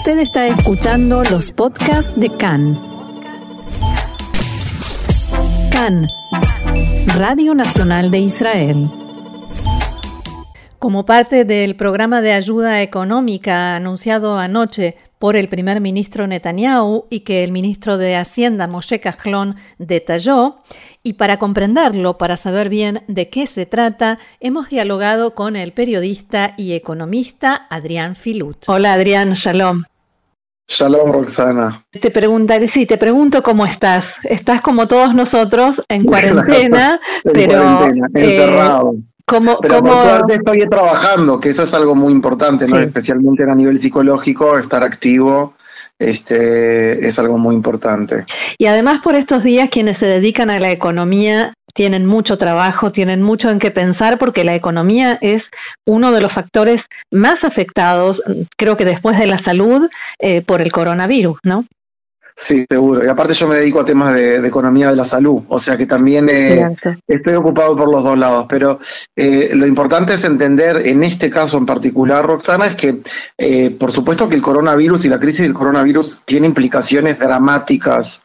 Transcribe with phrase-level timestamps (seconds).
[0.00, 2.80] Usted está escuchando los podcasts de CAN.
[5.70, 6.08] CAN,
[7.18, 8.90] Radio Nacional de Israel.
[10.78, 17.20] Como parte del programa de ayuda económica anunciado anoche por el primer ministro Netanyahu y
[17.20, 20.60] que el ministro de Hacienda Moshe Kahlon detalló,
[21.02, 26.54] y para comprenderlo, para saber bien de qué se trata, hemos dialogado con el periodista
[26.56, 28.64] y economista Adrián Filut.
[28.66, 29.84] Hola Adrián, shalom.
[30.70, 31.84] Shalom, Roxana.
[31.90, 34.18] Te preguntaré, sí, te pregunto cómo estás.
[34.22, 38.94] Estás como todos nosotros en cuarentena, pero encerrado.
[38.94, 39.82] Eh, ¿cómo, pero
[40.28, 42.78] estoy trabajando, que eso es algo muy importante, ¿no?
[42.78, 45.54] especialmente a nivel psicológico, estar activo
[46.00, 48.24] este, es algo muy importante.
[48.58, 53.22] Y además por estos días quienes se dedican a la economía tienen mucho trabajo, tienen
[53.22, 55.50] mucho en qué pensar porque la economía es
[55.86, 58.22] uno de los factores más afectados,
[58.56, 59.88] creo que después de la salud,
[60.18, 61.66] eh, por el coronavirus, ¿no?
[62.40, 63.04] Sí, seguro.
[63.04, 65.84] Y aparte yo me dedico a temas de, economía de la salud, o sea que
[65.84, 66.74] también eh,
[67.06, 68.46] estoy ocupado por los dos lados.
[68.48, 68.78] Pero
[69.14, 73.02] eh, lo importante es entender, en este caso en particular, Roxana, es que
[73.36, 78.24] eh, por supuesto que el coronavirus y la crisis del coronavirus tiene implicaciones dramáticas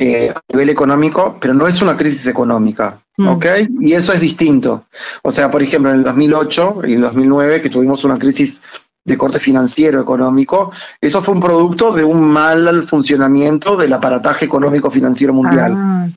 [0.00, 3.00] a nivel económico, pero no es una crisis económica.
[3.16, 3.28] Mm.
[3.28, 3.46] ¿Ok?
[3.80, 4.86] Y eso es distinto.
[5.22, 8.62] O sea, por ejemplo, en el 2008 y el 2009, que tuvimos una crisis
[9.04, 14.90] de corte financiero, económico, eso fue un producto de un mal funcionamiento del aparataje económico
[14.90, 15.74] financiero mundial.
[15.76, 16.08] Ah.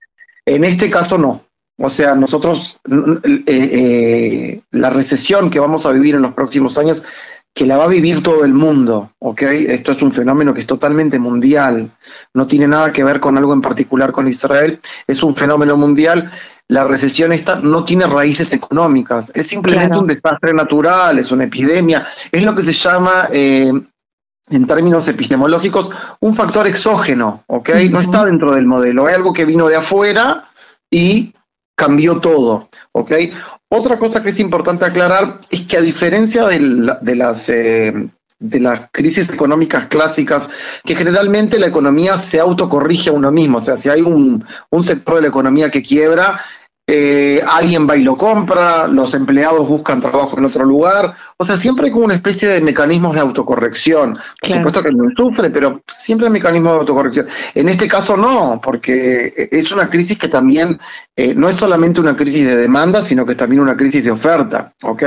[0.46, 1.42] En este caso no.
[1.78, 7.04] O sea, nosotros, eh, eh, la recesión que vamos a vivir en los próximos años,
[7.56, 9.42] que la va a vivir todo el mundo, ¿ok?
[9.44, 11.90] Esto es un fenómeno que es totalmente mundial,
[12.34, 16.30] no tiene nada que ver con algo en particular con Israel, es un fenómeno mundial
[16.68, 22.06] la recesión esta no tiene raíces económicas, es simplemente un desastre natural, es una epidemia,
[22.32, 23.72] es lo que se llama, eh,
[24.50, 27.70] en términos epistemológicos, un factor exógeno, ¿ok?
[27.90, 30.50] No está dentro del modelo, es algo que vino de afuera
[30.90, 31.36] y
[31.76, 33.12] cambió todo, ¿ok?
[33.70, 37.50] Otra cosa que es importante aclarar es que a diferencia de, las...
[37.50, 40.50] Eh, de las crisis económicas clásicas,
[40.84, 43.58] que generalmente la economía se autocorrige a uno mismo.
[43.58, 44.44] O sea, si hay un
[44.84, 46.40] sector de la economía que quiebra,
[46.88, 51.58] eh, alguien va y lo compra, los empleados buscan trabajo en otro lugar, o sea,
[51.58, 54.16] siempre hay como una especie de mecanismos de autocorrección.
[54.40, 57.26] Por supuesto que no sufre, pero siempre hay mecanismos de autocorrección.
[57.56, 60.78] En este caso no, porque es una crisis que también
[61.16, 64.12] eh, no es solamente una crisis de demanda, sino que es también una crisis de
[64.12, 65.04] oferta, ¿ok?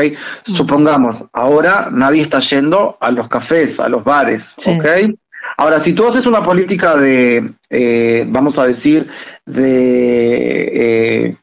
[0.48, 0.52] Mm.
[0.52, 5.14] Supongamos, ahora nadie está yendo a los cafés, a los bares, ¿ok?
[5.56, 9.08] Ahora, si tú haces una política de, eh, vamos a decir,
[9.46, 11.36] de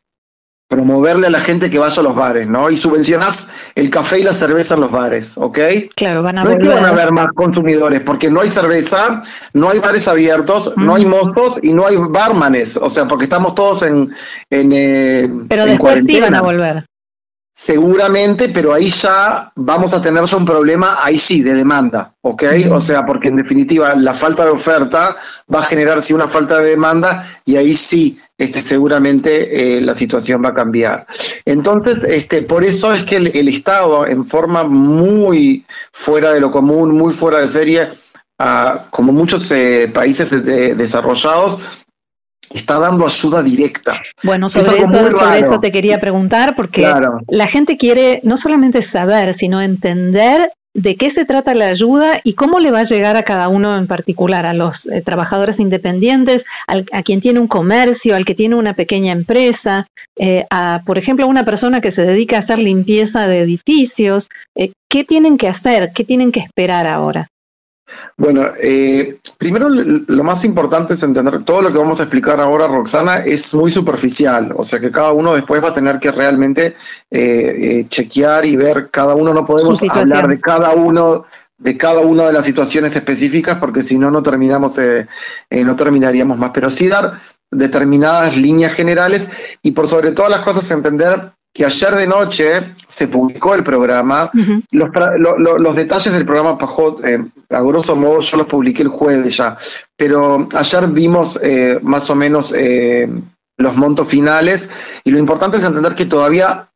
[0.75, 2.69] promoverle a la gente que vaya a los bares, ¿no?
[2.69, 5.57] Y subvencionas el café y la cerveza en los bares, ¿ok?
[5.95, 9.21] Claro, van a no que van a haber más consumidores, porque no hay cerveza,
[9.53, 13.55] no hay bares abiertos, no hay mozos y no hay barmanes, o sea, porque estamos
[13.55, 14.11] todos en...
[14.49, 16.85] en eh, Pero después sí van a volver.
[17.57, 22.43] Seguramente, pero ahí ya vamos a tener un problema, ahí sí, de demanda, ¿ok?
[22.69, 25.15] O sea, porque en definitiva la falta de oferta
[25.53, 29.95] va a generar sí una falta de demanda y ahí sí, este, seguramente eh, la
[29.95, 31.07] situación va a cambiar.
[31.45, 36.91] Entonces, este, por eso es que el, Estado, en forma muy fuera de lo común,
[36.91, 37.89] muy fuera de serie,
[38.89, 40.29] como muchos eh, países
[40.75, 41.84] desarrollados,
[42.53, 43.93] está dando ayuda directa.
[44.23, 46.91] Bueno, sobre, eso, sobre eso te quería preguntar, porque
[47.27, 52.33] la gente quiere no solamente saber, sino entender de qué se trata la ayuda y
[52.33, 56.45] cómo le va a llegar a cada uno en particular, a los eh, trabajadores independientes,
[56.67, 61.25] a quien tiene un comercio, al que tiene una pequeña empresa, eh, a, por ejemplo,
[61.25, 64.29] a una persona que se dedica a hacer limpieza de edificios.
[64.55, 65.91] Eh, ¿Qué tienen que hacer?
[65.95, 67.29] ¿Qué tienen que esperar ahora?
[68.17, 72.67] Bueno, eh, primero lo más importante es entender todo lo que vamos a explicar ahora,
[72.67, 76.75] Roxana, es muy superficial, o sea que cada uno después va a tener que realmente
[77.11, 81.25] eh, eh, chequear y ver cada uno, no podemos hablar de cada uno
[81.57, 84.77] de cada una de las situaciones específicas porque si no no terminamos
[85.49, 87.13] no terminaríamos más pero sí dar
[87.49, 93.07] determinadas líneas generales y por sobre todas las cosas entender que ayer de noche se
[93.07, 94.29] publicó el programa.
[94.71, 99.55] los, detalles del programa Pajot, eh, a grosso modo, yo los publiqué el jueves ya,
[99.95, 103.09] pero ayer vimos eh, más o menos eh,
[103.57, 104.69] los montos finales
[105.03, 106.69] y lo importante es entender que todavía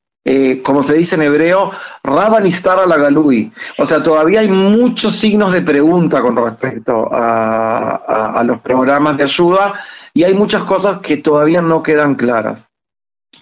[0.63, 1.71] como se dice en hebreo,
[2.03, 3.51] Raban a la Galui.
[3.77, 9.73] O sea, todavía hay muchos signos de pregunta con respecto a, los programas de ayuda
[10.13, 12.69] y hay muchas cosas que todavía no quedan claras.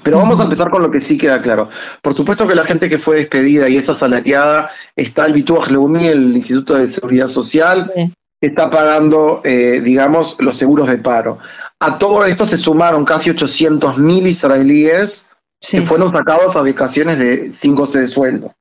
[0.04, 1.70] Pero vamos a empezar con lo que sí queda claro.
[2.02, 6.08] Por supuesto que la gente que fue despedida y es asalariada, está el Bituaj Leumi,
[6.08, 7.92] el Instituto de Seguridad Social,
[8.40, 11.40] está pagando, eh, digamos, los seguros de paro.
[11.80, 15.30] A todo esto se sumaron casi 800.000 israelíes
[15.60, 18.54] que fueron sacados a vacaciones de 5 de sueldo.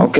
[0.00, 0.18] ¿Ok?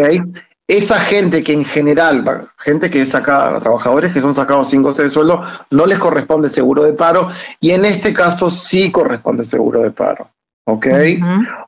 [0.71, 5.09] Esa gente que en general, gente que es sacada, trabajadores que son sacados 5 de
[5.09, 7.27] sueldo, no les corresponde seguro de paro
[7.59, 10.31] y en este caso sí corresponde seguro de paro.
[10.67, 10.87] ¿Ok?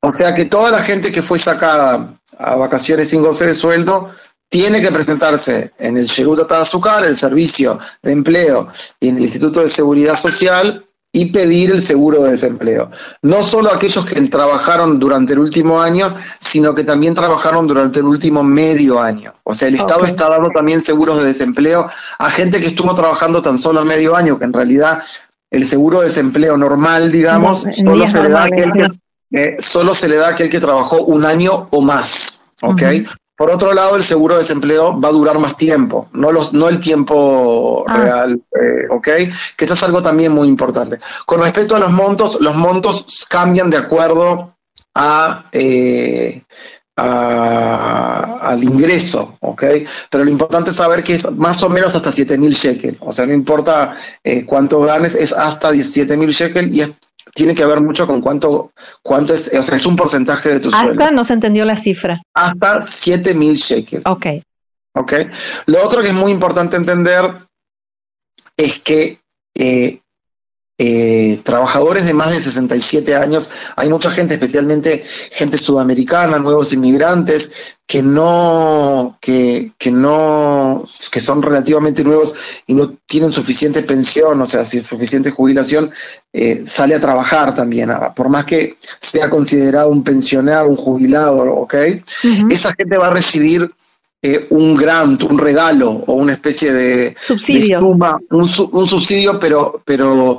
[0.02, 4.08] O sea que toda la gente que fue sacada a vacaciones sin goce de sueldo
[4.48, 8.68] tiene que presentarse en el Sherut Azúcar, el Servicio de Empleo
[9.00, 12.90] y en el Instituto de Seguridad Social y pedir el seguro de desempleo.
[13.20, 18.06] No solo aquellos que trabajaron durante el último año, sino que también trabajaron durante el
[18.06, 19.34] último medio año.
[19.44, 21.86] O sea, el Estado está dando también seguros de desempleo
[22.18, 25.02] a gente que estuvo trabajando tan solo medio año, que en realidad
[25.50, 28.88] el seguro de desempleo normal, digamos, solo, se le da a aquel que,
[29.32, 32.44] eh, solo se le da a aquel que trabajó un año o más.
[32.62, 32.82] ¿ok?
[33.42, 36.68] Por otro lado, el seguro de desempleo va a durar más tiempo, no, los, no
[36.68, 37.96] el tiempo ah.
[37.96, 39.08] real, eh, ¿ok?
[39.56, 41.00] Que eso es algo también muy importante.
[41.26, 44.54] Con respecto a los montos, los montos cambian de acuerdo
[44.94, 46.40] a, eh,
[46.94, 49.64] al ingreso, ¿ok?
[50.08, 53.26] Pero lo importante es saber que es más o menos hasta 7.000 shekel, o sea,
[53.26, 53.90] no importa
[54.22, 56.90] eh, cuánto ganes, es hasta 17.000 shekel y es
[57.34, 60.68] tiene que ver mucho con cuánto, cuánto es, o sea, es un porcentaje de tu
[60.68, 61.02] Hasta sueldo.
[61.02, 62.20] Hasta no se entendió la cifra.
[62.34, 64.04] Hasta 7 mil shekels.
[64.06, 64.26] Ok.
[64.94, 65.12] Ok.
[65.66, 67.46] Lo otro que es muy importante entender
[68.56, 69.18] es que
[69.54, 70.01] eh,
[70.78, 77.76] eh, trabajadores de más de 67 años, hay mucha gente, especialmente gente sudamericana, nuevos inmigrantes,
[77.86, 82.34] que no, que, que no, que son relativamente nuevos
[82.66, 85.90] y no tienen suficiente pensión, o sea, suficiente jubilación,
[86.32, 91.74] eh, sale a trabajar también, por más que sea considerado un pensionado, un jubilado, ¿ok?
[92.50, 93.70] Esa gente va a recibir
[94.24, 97.80] eh, un grant, un regalo o una especie de subsidio,
[98.30, 98.46] un,
[98.86, 100.38] subsidio, pero, pero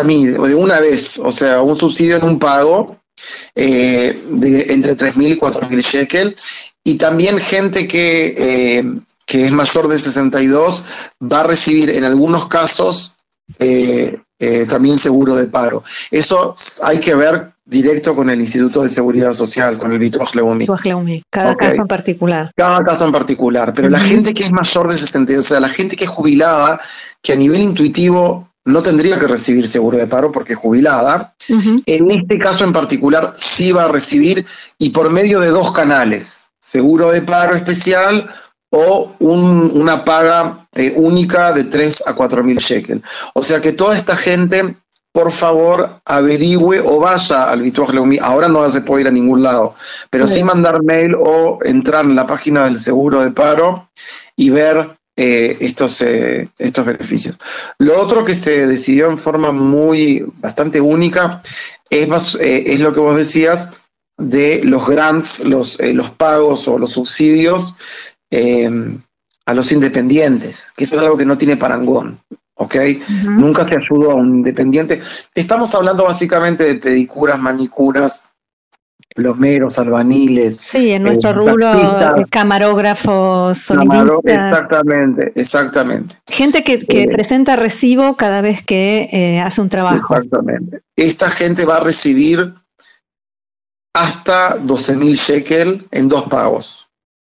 [0.00, 2.96] a mí, de una vez, o sea, un subsidio en un pago
[3.54, 6.34] eh, de entre 3.000 y 4.000 shekel,
[6.82, 8.84] y también gente que, eh,
[9.26, 10.84] que es mayor de 62
[11.30, 13.16] va a recibir en algunos casos
[14.68, 15.82] también seguro de paro.
[16.10, 20.66] Eso hay que ver directo con el Instituto de Seguridad Social, con el Bituaj Leumi.
[21.30, 22.50] Cada caso en particular.
[22.56, 23.72] Cada caso en particular.
[23.74, 26.78] Pero la gente que es mayor de 62, o sea, la gente que es jubilada,
[27.22, 32.10] que a nivel intuitivo no tendría que recibir seguro de paro porque es jubilada, en
[32.10, 34.44] este caso en particular sí va a recibir
[34.78, 38.26] y por medio de dos canales, seguro de paro especial
[38.76, 43.02] o una paga eh, única de 3 a 4 mil shekel.
[43.34, 44.76] O sea que toda esta gente
[45.12, 48.18] por favor averigüe o vaya al Bituaj Leumi.
[48.20, 49.74] Ahora no se puede ir a ningún lado,
[50.10, 50.42] pero sí.
[50.42, 53.88] mandar mail o entrar en la página del seguro de paro
[54.34, 57.38] y ver eh, estos, eh, estos beneficios.
[57.78, 61.40] Lo otro que se decidió en forma muy, bastante única
[61.88, 63.82] es, eh, es lo que vos decías
[64.18, 67.76] de los grants, los, los pagos o los subsidios
[69.46, 72.20] a los independientes, que eso es algo que no tiene parangón.
[72.56, 72.76] ¿ok?
[73.24, 75.00] Nunca se ayudó a un independiente.
[75.34, 78.30] Estamos hablando básicamente de pedicuras, manicuras,
[79.14, 80.56] plomeros, albaniles.
[80.56, 83.70] Sí, en nuestro eh, rubro, camarógrafos,
[84.24, 86.16] Exactamente, exactamente.
[86.26, 90.14] Gente que, eh, presenta recibo cada vez que eh, hace un trabajo.
[90.14, 90.80] Exactamente.
[90.96, 92.54] Esta gente va a recibir
[93.94, 96.88] hasta 12 mil shekel en dos pagos,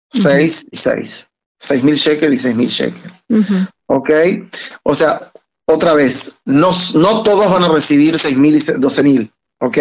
[0.09, 1.29] 6 y 6.
[1.59, 3.11] 6 mil shekel y 6 mil shekel.
[3.87, 4.09] ¿ok?
[4.83, 5.31] O sea,
[5.65, 9.77] otra vez, no, no todos van a recibir 6.000 y 12.000, ¿ok?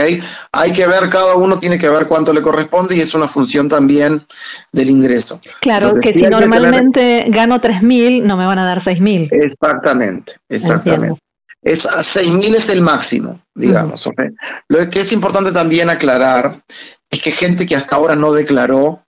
[0.53, 3.69] Hay que ver, cada uno tiene que ver cuánto le corresponde y es una función
[3.69, 4.25] también
[4.73, 5.41] del ingreso.
[5.61, 9.29] Claro, que si normalmente gano 3.000, no me van a dar 6.000.
[9.31, 11.21] Exactamente, exactamente.
[11.63, 14.23] Es, 6.000 es el máximo, digamos, ¿ok?
[14.69, 16.63] Lo que es importante también aclarar
[17.11, 19.06] es que gente que hasta ahora no declaró,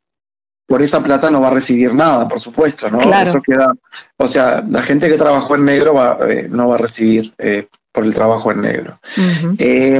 [0.69, 3.01] por esa plata no va a recibir nada, por supuesto, ¿no?
[3.01, 3.73] Eso queda,
[4.19, 7.67] o sea, la gente que trabajó en negro va, eh, no va a recibir eh,
[7.91, 9.01] por el trabajo en negro.
[9.59, 9.99] Eh,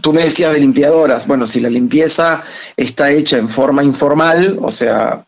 [0.00, 2.42] tú me decías de limpiadoras, bueno, si la limpieza
[2.78, 5.26] está hecha en forma informal, o sea,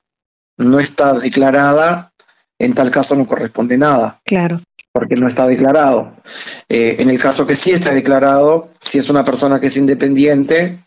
[0.56, 2.10] no está declarada,
[2.58, 4.22] en tal caso no corresponde nada.
[4.24, 4.62] Claro.
[4.90, 6.14] Porque no está declarado.
[6.70, 10.78] en el caso que sí está declarado, si es una persona que es independiente,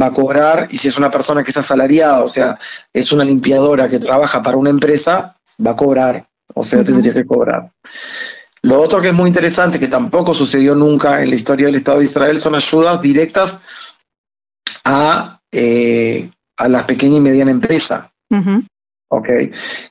[0.00, 2.58] va a cobrar y si es una persona que está asalariada, o sea,
[2.92, 7.24] es una limpiadora que trabaja para una empresa, va a cobrar, o sea, tendría que
[7.24, 7.70] cobrar.
[8.62, 11.98] Lo otro que es muy interesante, que tampoco sucedió nunca en la historia del Estado
[11.98, 13.60] de Israel, son ayudas directas
[14.84, 18.12] a, eh, a la pequeña y mediana empresa.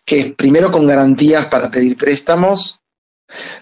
[0.05, 2.79] Que es primero con garantías para pedir préstamos,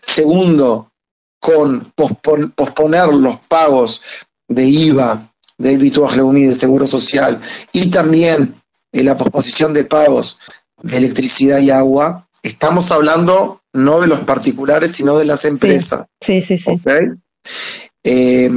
[0.02, 0.92] segundo,
[1.40, 4.02] con posponer los pagos
[4.48, 7.40] de IVA, del Bituaj Leumi de Seguro Social
[7.72, 8.56] y también
[8.92, 10.40] en la posposición de pagos
[10.82, 16.06] de electricidad y agua, estamos hablando no de los particulares, sino de las empresas.
[16.22, 16.80] Sí, sí, sí.
[18.04, 18.50] Eh,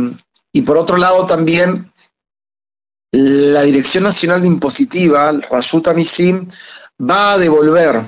[0.52, 1.90] y por otro lado también
[3.10, 6.48] la Dirección Nacional de Impositiva, Rayuta Misim,
[7.00, 8.02] va a devolver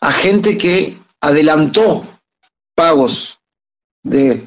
[0.00, 2.06] a gente que adelantó
[2.74, 3.38] pagos
[4.02, 4.44] de,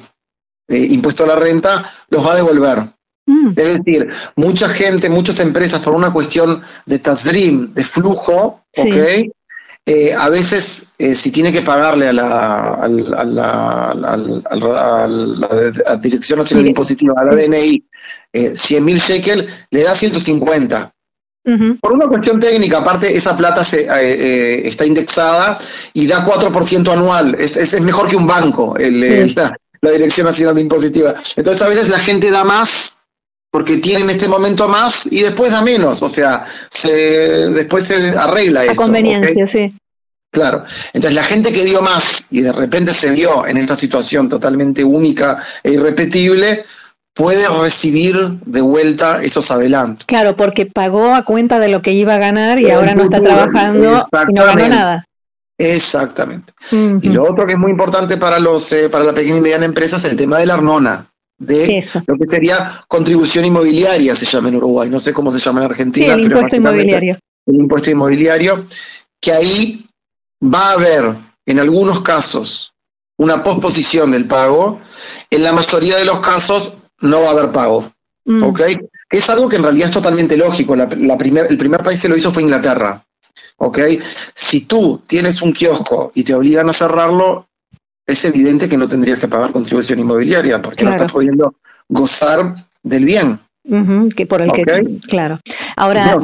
[0.68, 2.84] impuesto a la renta, los va a devolver.
[3.30, 3.52] Mm.
[3.54, 8.64] Es decir, mucha gente, muchas empresas, por una cuestión de Tazrim, de flujo,
[9.86, 13.94] eh, a veces, eh, si tiene que pagarle a la, a la,
[16.00, 17.84] Dirección Nacional Impositiva, a la DNI,
[18.32, 20.92] eh, 100 mil shekel, le da 150.
[21.80, 25.58] Por una cuestión técnica, aparte, esa plata se, eh, está indexada
[25.94, 27.36] y da 4% anual.
[27.40, 29.00] Es, es, mejor que un banco, el,
[29.34, 31.14] la, la Dirección Nacional de Impositiva.
[31.36, 32.99] Entonces, a veces la gente da más
[33.50, 36.90] porque tiene en este momento más y después da menos, o sea, se,
[37.50, 38.82] después se arregla eso.
[38.82, 39.74] A conveniencia, sí.
[40.32, 44.28] Claro, entonces la gente que dio más y de repente se vio en esta situación
[44.28, 46.64] totalmente única e irrepetible,
[47.12, 50.06] puede recibir de vuelta esos adelantos.
[50.06, 53.20] Claro, porque pagó a cuenta de lo que iba a ganar y ahora no está
[53.20, 55.04] trabajando y no ganó nada.
[55.58, 56.52] Exactamente.
[56.70, 59.66] Y lo otro que es muy importante para los eh, para la pequeña y mediana
[59.66, 61.09] empresa es el tema de la arnona
[61.40, 65.60] de lo que sería contribución inmobiliaria, se llama en Uruguay, no sé cómo se llama
[65.60, 66.12] en Argentina.
[66.12, 67.18] el impuesto inmobiliario.
[67.46, 68.66] El impuesto inmobiliario,
[69.18, 69.86] que ahí
[70.42, 71.16] va a haber,
[71.46, 72.74] en algunos casos,
[73.16, 74.80] una posposición del pago,
[75.30, 77.90] en la mayoría de los casos no va a haber pago.
[78.26, 78.42] Mm.
[78.42, 78.60] ¿Ok?
[79.08, 80.76] Es algo que en realidad es totalmente lógico.
[80.76, 83.02] La, primer, el primer país que lo hizo fue Inglaterra.
[83.56, 83.78] ¿Ok?
[84.34, 87.48] Si tú tienes un kiosco y te obligan a cerrarlo,
[88.10, 91.54] es evidente que no tendrías que pagar contribución inmobiliaria porque no estás pudiendo
[91.88, 93.38] gozar del bien.
[94.16, 95.40] que por el que, claro.
[95.76, 96.18] Ahora,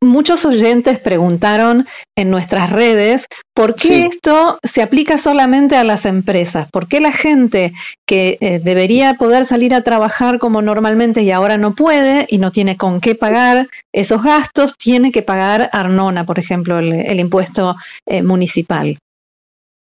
[0.00, 6.68] muchos oyentes preguntaron en nuestras redes por qué esto se aplica solamente a las empresas,
[6.70, 7.72] por qué la gente
[8.06, 12.52] que eh, debería poder salir a trabajar como normalmente y ahora no puede y no
[12.52, 18.22] tiene con qué pagar esos gastos, tiene que pagar Arnona, por ejemplo, el, impuesto eh,
[18.22, 18.98] municipal.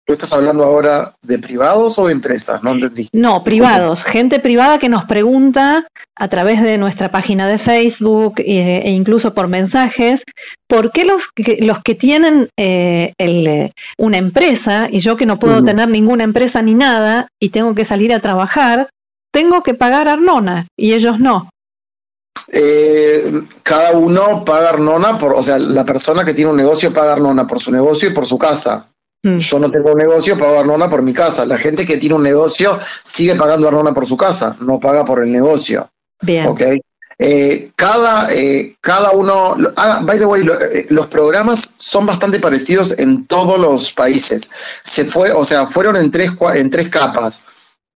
[0.05, 2.61] ¿Tú estás hablando ahora de privados o de empresas?
[2.61, 3.09] No entendí.
[3.11, 4.03] No, privados.
[4.03, 9.33] Gente privada que nos pregunta a través de nuestra página de Facebook eh, e, incluso
[9.33, 10.23] por mensajes,
[10.67, 15.39] ¿por qué los que, los que tienen eh, eh, una empresa y yo que no
[15.39, 18.89] puedo tener ninguna empresa ni nada y tengo que salir a trabajar,
[19.33, 21.49] tengo que pagar Arnona y ellos no?
[23.63, 27.47] cada uno paga Arnona, por, o sea, la persona que tiene un negocio paga Arnona
[27.47, 28.87] por su negocio y por su casa.
[29.25, 29.39] Mm.
[29.39, 31.47] Yo no tengo un negocio, pago Arnona por mi casa.
[31.47, 35.23] La gente que tiene un negocio sigue pagando Arnona por su casa, no paga por
[35.23, 35.89] el negocio.
[36.21, 36.45] Bien.
[36.45, 36.79] ¿okay?
[37.17, 42.93] Eh, cada, eh, cada uno, ah, by the way, eh, los programas son bastante parecidos
[42.99, 44.47] en todos los países.
[44.83, 47.41] Se fue, o sea, fueron en tres, en tres capas: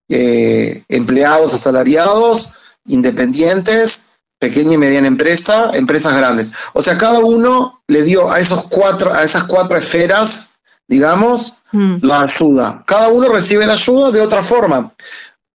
[0.08, 4.06] empleados, asalariados, independientes,
[4.38, 6.52] pequeña y mediana empresa, empresas grandes.
[6.72, 10.50] O sea, cada uno le dio a esos cuatro, a esas cuatro esferas
[10.88, 11.96] digamos, mm.
[12.02, 12.84] la ayuda.
[12.86, 14.92] Cada uno recibe la ayuda de otra forma.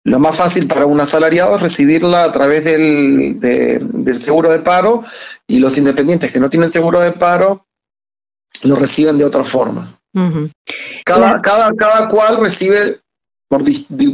[0.05, 5.03] Lo más fácil para un asalariado es recibirla a través del, del seguro de paro
[5.49, 7.67] y los independientes que no tienen seguro de paro
[8.63, 9.89] lo reciben de otra forma.
[11.05, 13.01] cada, cada, cada cual recibe,
[13.49, 13.63] por,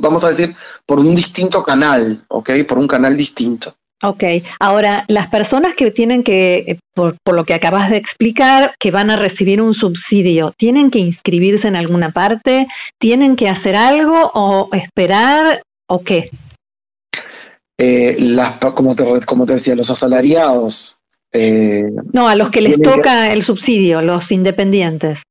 [0.00, 0.54] vamos a decir,
[0.86, 2.50] por un distinto canal, ¿ok?
[2.66, 3.74] Por un canal distinto.
[4.04, 4.24] Ok,
[4.58, 9.10] ahora las personas que tienen que, eh, por, lo que acabas de explicar, que van
[9.10, 12.66] a recibir un subsidio, ¿tienen que inscribirse en alguna parte?
[12.98, 16.30] ¿Tienen que hacer algo o esperar o qué?
[17.78, 20.98] Eh, las, como, te, como te decía, los asalariados
[21.34, 25.22] eh, no, a los que les toca el subsidio, los independientes.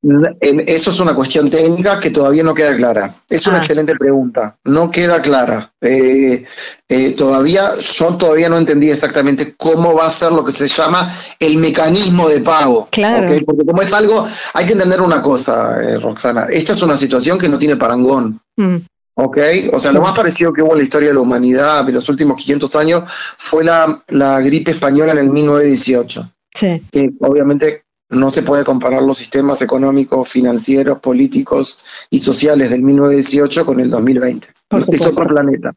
[0.41, 3.09] Eso es una cuestión técnica que todavía no queda clara.
[3.29, 3.59] Es una ah.
[3.59, 4.57] excelente pregunta.
[4.65, 5.71] No queda clara.
[5.79, 6.43] Eh,
[6.89, 11.07] eh, todavía, yo todavía no entendí exactamente cómo va a ser lo que se llama
[11.39, 12.87] el mecanismo de pago.
[12.91, 13.27] Claro.
[13.45, 16.47] Porque como es algo, hay que entender una cosa, Roxana.
[16.49, 18.41] Esta es una situación que no tiene parangón.
[18.57, 18.77] Mm.
[19.15, 19.37] ¿Ok?
[19.73, 22.07] O sea, lo más parecido que hubo en la historia de la humanidad de los
[22.09, 24.03] últimos 500 años fue la,
[24.41, 26.31] gripe española en el 1918.
[26.53, 26.83] Sí.
[26.91, 33.65] Que obviamente no se puede comparar los sistemas económicos, financieros, políticos y sociales del 1918
[33.65, 34.47] con el 2020.
[34.91, 35.73] Es otro planeta.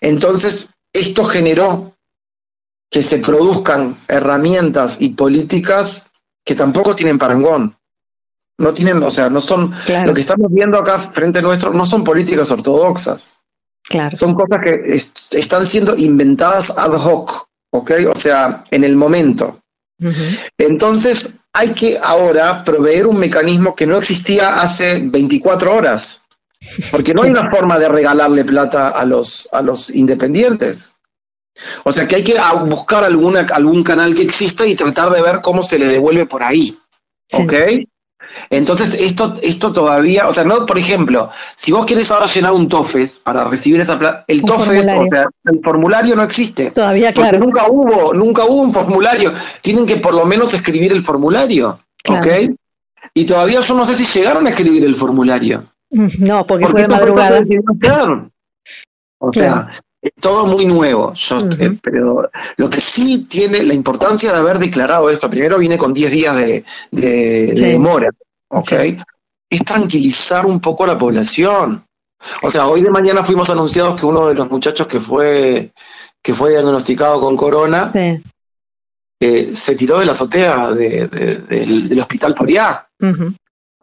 [0.00, 1.94] Entonces, esto generó
[2.90, 6.10] que se produzcan herramientas y políticas
[6.44, 7.74] que tampoco tienen parangón.
[8.58, 9.72] No tienen, o sea, no son,
[10.04, 13.42] lo que estamos viendo acá frente a nuestro, no son políticas ortodoxas.
[13.82, 14.16] Claro.
[14.16, 17.92] Son cosas que están siendo inventadas ad hoc, ¿ok?
[18.10, 19.60] O sea, en el momento.
[20.58, 26.22] Entonces, hay que ahora proveer un mecanismo que no existía hace 24 horas,
[26.90, 30.96] porque no hay una forma de regalarle plata a los, a los independientes.
[31.84, 35.40] O sea que hay que buscar alguna, algún canal que exista y tratar de ver
[35.42, 36.78] cómo se le devuelve por ahí.
[37.32, 37.52] ¿Ok?
[38.50, 42.68] Entonces, esto, esto todavía, o sea, no, por ejemplo, si vos querés ahora llenar un
[42.68, 46.70] TOFES para recibir esa plata, el TOFES, o sea, el formulario no existe.
[46.70, 47.38] Todavía, claro.
[47.38, 49.32] Nunca hubo, nunca hubo un formulario.
[49.60, 51.78] Tienen que por lo menos escribir el formulario.
[52.08, 52.26] ¿Ok?
[53.14, 55.64] Y todavía yo no sé si llegaron a escribir el formulario.
[55.90, 57.42] Mm, no, porque, fue de madrugada.
[59.18, 59.68] O sea,
[60.02, 61.12] es todo muy nuevo.
[61.60, 65.94] Eh, pero lo que sí tiene la importancia de haber declarado esto, primero viene con
[65.94, 66.64] 10 días de,
[67.54, 68.10] demora,
[68.48, 68.72] ¿ok?
[69.48, 71.84] Es tranquilizar un poco a la población.
[72.42, 75.72] O sea, hoy de mañana fuimos anunciados que uno de los muchachos que fue,
[76.20, 77.88] que fue diagnosticado con corona
[79.20, 82.88] eh, se tiró de la azotea del, hospital Poriá.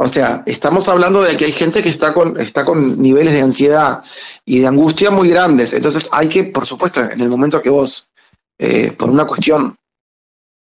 [0.02, 3.42] O sea, estamos hablando de que hay gente que está con, está con niveles de
[3.42, 4.02] ansiedad
[4.46, 5.74] y de angustia muy grandes.
[5.74, 8.10] Entonces hay que, por supuesto, en el momento que vos,
[8.58, 9.76] eh, por una cuestión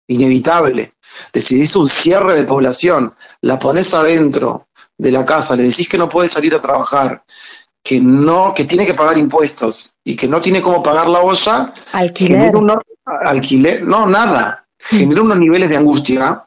[0.09, 0.95] inevitable,
[1.31, 6.09] decidís un cierre de población, la pones adentro de la casa, le decís que no
[6.09, 7.23] puede salir a trabajar,
[7.81, 11.73] que no, que tiene que pagar impuestos y que no tiene cómo pagar la olla,
[11.93, 12.51] alquiler,
[13.05, 14.97] alquiler, no, nada, mm.
[14.97, 16.43] genera unos niveles de angustia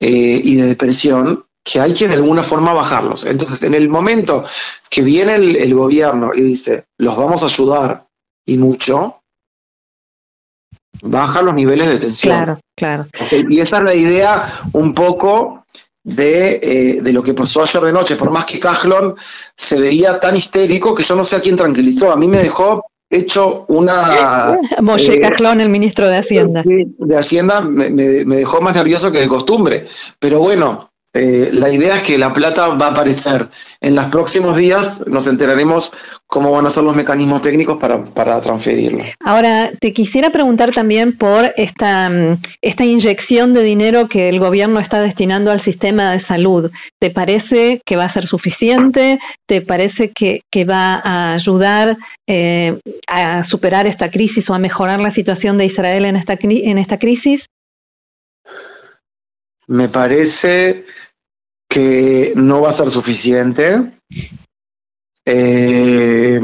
[0.00, 3.24] eh, y de depresión que hay que de alguna forma bajarlos.
[3.26, 4.44] Entonces, en el momento
[4.88, 8.06] que viene el, gobierno y dice, los vamos a ayudar
[8.46, 9.20] y mucho,
[11.02, 12.34] baja los niveles de tensión.
[12.34, 13.06] Claro, claro.
[13.48, 15.64] Y esa es la idea un poco
[16.02, 18.16] de, eh, de, lo que pasó ayer de noche.
[18.16, 19.14] Por más que Cajlon
[19.54, 22.10] se veía tan histérico que yo no sé a quién tranquilizó.
[22.10, 24.58] A mí me dejó hecho una...
[24.82, 26.62] Moshe eh, el ministro de Hacienda.
[26.64, 29.84] De Hacienda me, me, dejó más nervioso que de costumbre.
[30.18, 30.87] Pero bueno,
[31.18, 33.48] eh, la idea es que la plata va a aparecer.
[33.80, 35.92] En los próximos días nos enteraremos
[36.26, 39.02] cómo van a ser los mecanismos técnicos para, para transferirlo.
[39.20, 44.78] Ahora, te quisiera preguntar también por esta, mm, esta inyección de dinero que el gobierno
[44.78, 46.70] está destinando al sistema de salud.
[47.00, 49.18] ¿Te parece que va a ser suficiente?
[49.46, 55.10] ¿Te parece que, va a ayudar eh, a superar esta crisis o a mejorar la
[55.10, 57.46] situación de Israel en esta, en esta crisis?
[59.68, 60.84] Me parece
[61.68, 63.92] que no va a ser suficiente.
[65.30, 66.40] Eh,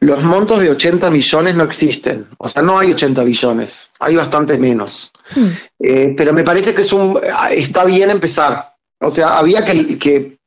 [0.00, 4.58] los montos de 80 millones no existen, o sea, no hay 80 billones, hay bastante
[4.58, 5.10] menos.
[5.34, 5.48] Hmm.
[5.80, 7.18] Eh, pero me parece que es un,
[7.50, 8.74] está bien empezar.
[9.00, 10.38] O sea, había que,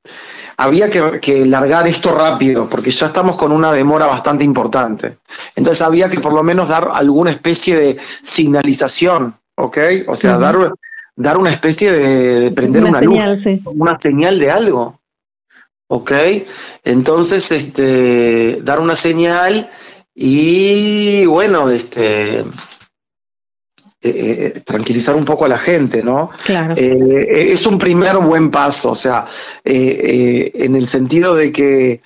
[0.58, 5.18] había que, que, largar esto rápido, porque ya estamos con una demora bastante importante.
[5.56, 9.78] Entonces había que por lo menos dar alguna especie de signalización, ¿ok?
[10.08, 10.74] O sea, dar
[11.22, 15.00] dar una especie de, prender una, señal, una señal de algo.
[15.88, 16.12] ¿Ok?
[16.84, 19.70] Entonces, este, dar una señal
[20.16, 22.46] y bueno, este, eh,
[24.04, 26.32] eh, tranquilizar un poco a la gente, ¿no?
[26.44, 26.74] Claro.
[26.76, 29.26] Eh, es un primer buen paso, o sea,
[29.64, 32.02] en el sentido de que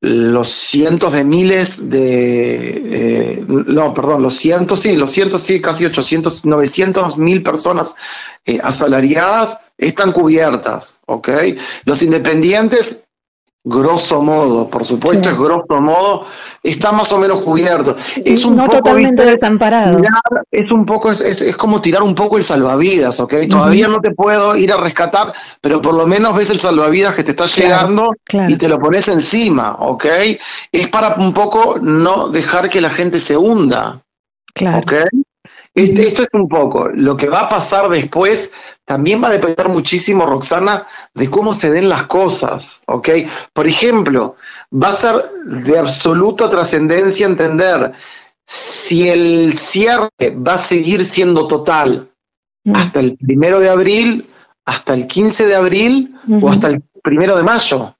[0.00, 5.84] los cientos de miles de, eh, no, perdón, los cientos, sí, los cientos, sí, casi
[5.84, 7.94] 800, 900 mil personas
[8.46, 11.28] eh, asalariadas están cubiertas, ¿ok?
[11.84, 13.02] Los independientes
[13.62, 16.22] grosso modo, por supuesto es grosso modo,
[16.62, 17.94] está más o menos cubierto.
[18.24, 20.00] Es un no poco, totalmente desamparado.
[20.50, 23.34] es un poco, es, es, como tirar un poco el salvavidas, ¿ok?
[23.48, 27.24] Todavía no te puedo ir a rescatar, pero por lo menos ves el salvavidas que
[27.24, 28.14] te está llegando
[28.48, 30.06] y te lo pones encima, ¿ok?
[30.72, 34.02] Es para un poco no dejar que la gente se hunda.
[34.54, 34.78] Claro.
[34.78, 34.92] ¿Ok?
[35.74, 36.88] Este, esto es un poco.
[36.88, 38.50] Lo que va a pasar después
[38.84, 43.08] también va a depender muchísimo, Roxana, de cómo se den las cosas, ¿ok?
[43.52, 44.36] Por ejemplo,
[44.72, 47.92] va a ser de absoluta trascendencia entender
[48.44, 52.10] si el cierre va a seguir siendo total
[52.64, 52.74] mm.
[52.74, 54.28] hasta el primero de abril,
[54.64, 57.94] hasta el 15 de abril o hasta el primero de mayo.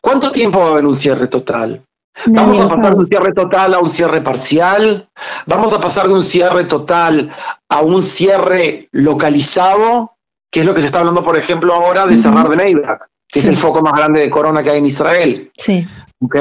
[0.00, 1.84] ¿Cuánto tiempo va a haber un cierre total?
[2.26, 5.08] Vamos a pasar de un cierre total a un cierre parcial.
[5.46, 7.30] Vamos a pasar de un cierre total
[7.68, 10.12] a un cierre localizado,
[10.50, 13.48] que es lo que se está hablando, por ejemplo, ahora de cerrar Beneibrak, que es
[13.48, 15.50] el foco más grande de corona que hay en Israel.
[15.56, 15.86] Sí.
[16.20, 16.36] ¿Ok?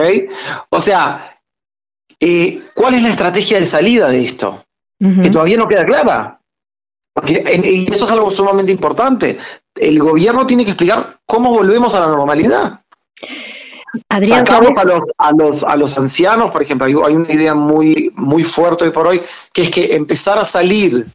[0.70, 1.40] O sea,
[2.20, 4.64] eh, ¿cuál es la estrategia de salida de esto?
[5.00, 6.40] Que todavía no queda clara.
[7.26, 9.40] y eso es algo sumamente importante.
[9.74, 12.81] El gobierno tiene que explicar cómo volvemos a la normalidad.
[14.10, 18.12] Adrián, Sacamos a los, a, los, a los ancianos, por ejemplo, hay, una idea muy,
[18.16, 19.22] muy fuerte hoy por hoy,
[19.54, 21.08] que es que empezar a salir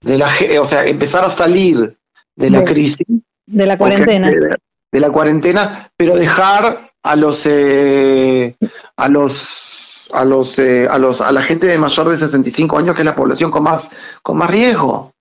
[0.00, 1.96] de la, o sea, empezar a salir
[2.36, 3.06] de la crisis.
[3.46, 4.30] De la cuarentena.
[4.30, 8.54] De, la cuarentena, pero dejar a los, eh,
[8.96, 12.94] a los, a los, eh, a los, a la gente de mayor de 65 años,
[12.94, 15.12] que es la población con más, con más riesgo.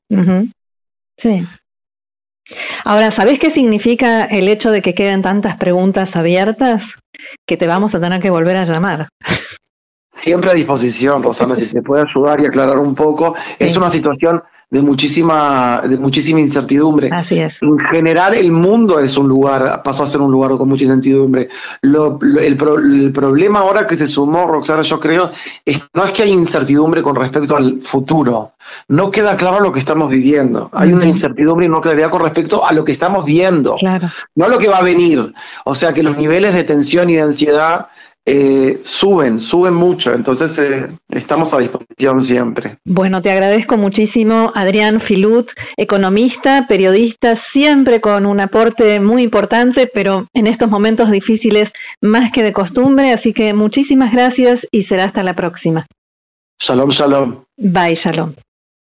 [1.17, 1.47] Sí.
[2.83, 6.95] Ahora, ¿sabés qué significa el hecho de que queden tantas preguntas abiertas?
[7.45, 9.09] Que te vamos a tener que volver a llamar.
[10.11, 13.35] Siempre a disposición, Rosana, si se puede ayudar y aclarar un poco.
[13.59, 17.07] Es una situación de muchísima, de muchísima incertidumbre.
[17.11, 17.61] Así es.
[17.61, 21.47] En general, el mundo es un lugar, pasó a ser un lugar con mucha incertidumbre.
[21.83, 25.29] el, problema ahora que se sumó, Roxana, yo creo,
[25.63, 28.53] es, no es que hay incertidumbre con respecto al futuro.
[28.87, 30.71] No queda claro lo que estamos viviendo.
[30.73, 33.75] Hay una incertidumbre y no claridad con respecto a lo que estamos viendo.
[33.75, 34.07] Claro.
[34.33, 35.35] No a lo que va a venir.
[35.65, 37.89] O sea que los niveles de tensión y de ansiedad
[38.25, 42.77] eh, suben, suben mucho, entonces eh, estamos a disposición siempre.
[42.85, 50.27] Bueno, te agradezco muchísimo, Adrián Filut, economista, periodista, siempre con un aporte muy importante, pero
[50.33, 55.23] en estos momentos difíciles más que de costumbre, así que muchísimas gracias y será hasta
[55.23, 55.85] la próxima.
[56.59, 57.43] Shalom, shalom.
[57.57, 58.33] Bye, shalom.